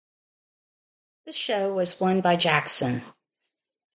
[1.27, 3.03] This show was won by Jackson.